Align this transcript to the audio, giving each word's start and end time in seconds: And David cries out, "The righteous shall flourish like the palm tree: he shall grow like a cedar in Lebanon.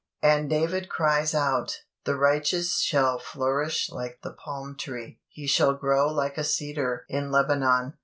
And 0.23 0.49
David 0.49 0.89
cries 0.89 1.35
out, 1.35 1.81
"The 2.05 2.15
righteous 2.15 2.81
shall 2.81 3.19
flourish 3.19 3.91
like 3.91 4.21
the 4.23 4.33
palm 4.33 4.75
tree: 4.75 5.19
he 5.27 5.45
shall 5.45 5.75
grow 5.75 6.11
like 6.11 6.39
a 6.39 6.43
cedar 6.43 7.05
in 7.07 7.29
Lebanon. 7.29 7.93